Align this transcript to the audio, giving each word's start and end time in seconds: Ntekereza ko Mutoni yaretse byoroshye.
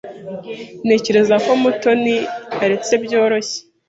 Ntekereza 0.85 1.35
ko 1.45 1.51
Mutoni 1.61 2.15
yaretse 2.59 2.93
byoroshye. 3.03 3.59